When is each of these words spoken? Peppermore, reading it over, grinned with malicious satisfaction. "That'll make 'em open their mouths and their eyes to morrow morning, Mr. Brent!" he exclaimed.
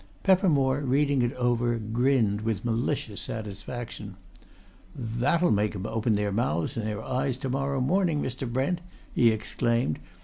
Peppermore, 0.23 0.79
reading 0.81 1.21
it 1.21 1.31
over, 1.33 1.77
grinned 1.77 2.41
with 2.41 2.65
malicious 2.65 3.21
satisfaction. 3.21 4.15
"That'll 4.95 5.51
make 5.51 5.75
'em 5.75 5.85
open 5.85 6.15
their 6.15 6.31
mouths 6.31 6.75
and 6.75 6.87
their 6.87 7.03
eyes 7.03 7.37
to 7.37 7.49
morrow 7.51 7.79
morning, 7.79 8.19
Mr. 8.19 8.51
Brent!" 8.51 8.81
he 9.13 9.29
exclaimed. 9.29 9.99